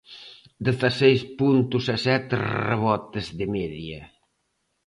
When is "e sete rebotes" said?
1.95-3.27